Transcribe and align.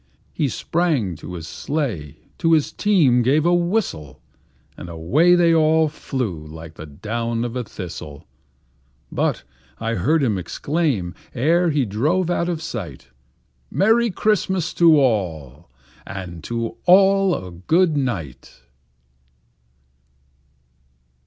He 0.33 0.47
sprang 0.49 1.15
to 1.17 1.35
his 1.35 1.47
sleigh, 1.47 2.15
to 2.39 2.53
his 2.53 2.71
team 2.71 3.21
gave 3.21 3.45
a 3.45 3.53
whistle, 3.53 4.19
And 4.75 4.89
away 4.89 5.35
they 5.35 5.53
all 5.53 5.89
flew 5.89 6.43
like 6.43 6.73
the 6.73 6.87
down 6.87 7.45
of 7.45 7.55
a 7.55 7.63
thistle; 7.63 8.25
But 9.11 9.43
I 9.79 9.93
heard 9.93 10.23
him 10.23 10.39
exclaim, 10.39 11.13
ere 11.35 11.69
he 11.69 11.85
drove 11.85 12.31
out 12.31 12.49
of 12.49 12.63
sight, 12.63 13.09
"Merry 13.69 14.09
Christmas 14.09 14.73
to 14.73 14.99
all, 14.99 15.69
and 16.03 16.43
to 16.45 16.77
all 16.87 17.35
a 17.35 17.51
good 17.51 17.95
night!" 17.95 18.63